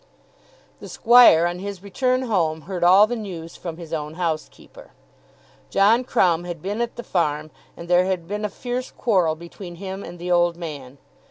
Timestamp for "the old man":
10.17-10.97